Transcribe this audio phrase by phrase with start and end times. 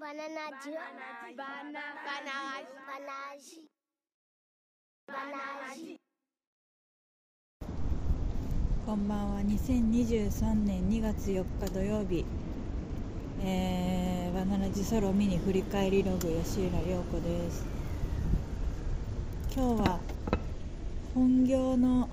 [0.00, 0.24] バナナ
[0.62, 0.72] ジュ
[1.36, 2.16] バナナバ
[3.04, 3.68] ナジ
[5.06, 6.00] バナジ
[8.86, 12.24] こんばんは2023年2月4日土曜日
[13.44, 17.66] えー、バナナジソロミニ振り返りログ吉浦涼子です
[19.54, 20.00] 今日は
[21.12, 22.08] 本業の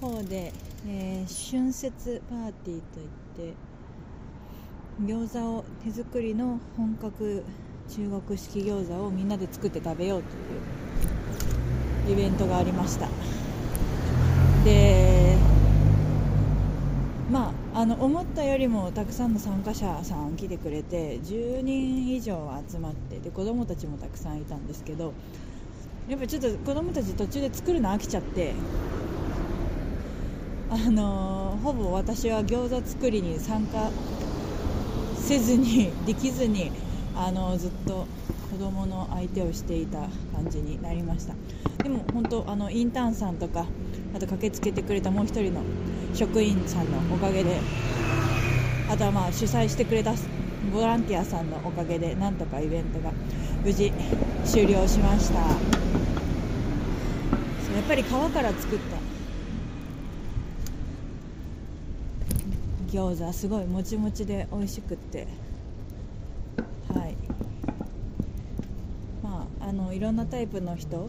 [0.00, 0.52] 方で、
[0.88, 3.69] えー、春節パーティーといって
[5.06, 7.42] 餃子を手作りの本格
[7.88, 10.22] 中国式餃子をみんなで作って食べよう
[12.06, 13.08] というイベントがありました。
[14.64, 15.36] で
[17.30, 25.14] まああの思ったよりもたくさんの参加者さん来てくれて10人以上集まってで子供たちもたくさんいたんですけど
[26.08, 28.52] やっぱちょっと子供たち途中で作るの飽きちゃって
[30.70, 33.90] あのほぼ私は餃子作りに参加
[35.30, 36.72] せずにできずに
[37.14, 38.04] あのずっと
[38.50, 39.98] 子供の相手をしていた
[40.34, 41.34] 感じになりました。
[41.84, 43.64] でも本当あのインターンさんとか
[44.12, 45.60] あと駆けつけてくれたもう一人の
[46.14, 47.60] 職員さんのおかげで
[48.90, 50.14] あとはまあ主催してくれた
[50.72, 53.12] ボランティアさんのおかげでなんとかイベントが
[53.64, 53.92] 無事
[54.44, 55.38] 終了しました。
[55.38, 55.56] やっ
[57.86, 58.96] ぱり皮から作った
[62.90, 65.28] 餃子すごいもちもちで美味しくって
[66.92, 67.14] はい
[69.22, 71.08] まああのいろんなタイプの人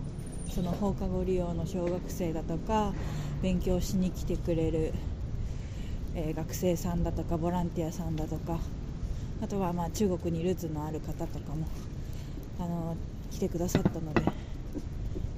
[0.51, 2.93] その放課後利用の小学生だとか
[3.41, 4.93] 勉強しに来てくれる、
[6.13, 8.59] えー、学生さんだとかボランティアさんだとか
[9.41, 11.65] あとはまあ中国にルーツのある方とかも
[12.59, 12.95] あの
[13.31, 14.31] 来てくださったので、ま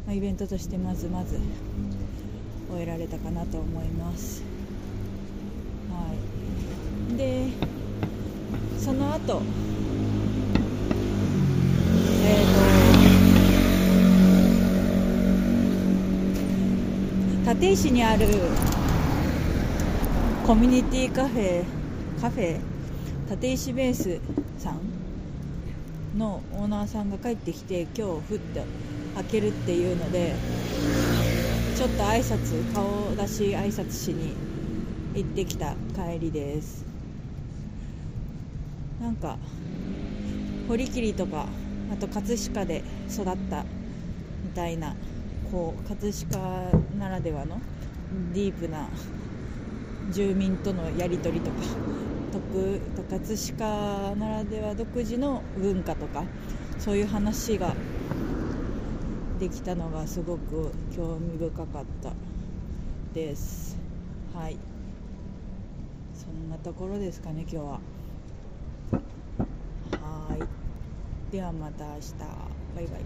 [0.09, 1.39] あ、イベントとしてまずまず
[2.69, 4.62] 終えられたかなと思います。
[5.93, 6.13] は
[7.13, 7.17] い。
[7.17, 7.47] で
[8.79, 9.41] その後
[12.25, 18.27] えー、と立石にある
[20.45, 21.63] コミュニティカフェ
[22.21, 22.59] カフェ
[23.29, 24.19] 立石ベース
[24.57, 24.79] さん
[26.17, 28.61] のオーナーさんが帰ってきて今日ふっと
[29.15, 30.35] 開けるっていうので
[31.75, 34.33] ちょっと挨拶顔出し挨拶しに
[35.15, 36.85] 行ってきた帰りです。
[38.99, 39.37] なんか
[40.67, 41.45] 堀切とか
[41.91, 43.63] あと葛飾で育った
[44.43, 44.95] みたいな
[45.51, 46.39] こう葛飾
[46.97, 47.59] ならではの
[48.33, 48.87] ディープな
[50.11, 51.57] 住民とのやり取りとか
[52.31, 52.79] 特
[53.09, 56.23] 葛飾ならでは独自の文化とか
[56.79, 57.75] そういう話が
[59.39, 62.13] できたのがすごく興味深かった
[63.13, 63.77] です。
[64.33, 64.72] はい。
[66.33, 67.79] んなところですかね今日は。
[70.01, 71.31] はい。
[71.31, 72.13] ではまた明日。
[72.75, 73.05] バイバイ。